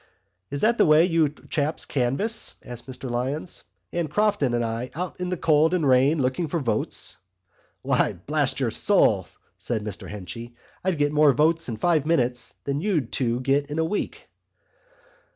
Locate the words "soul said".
8.71-9.83